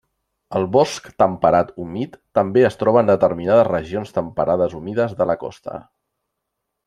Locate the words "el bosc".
0.59-1.09